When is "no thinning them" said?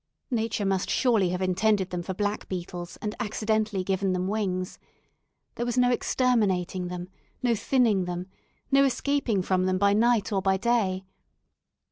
7.43-8.25